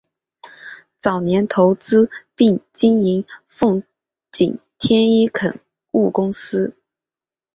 [0.97, 3.83] 早年投资并经营奉
[4.31, 5.59] 锦天一垦
[5.91, 6.75] 务公司。